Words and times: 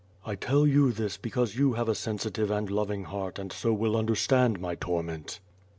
I 0.25 0.33
tell 0.33 0.65
you 0.65 0.91
this 0.91 1.15
because 1.17 1.55
you 1.57 1.73
have 1.73 1.87
a 1.87 1.93
sensitive 1.93 2.49
and 2.49 2.71
loving 2.71 3.03
heart 3.03 3.37
and 3.37 3.53
so 3.53 3.71
will 3.71 3.95
understand 3.95 4.59
my 4.59 4.73
torment. 4.73 5.39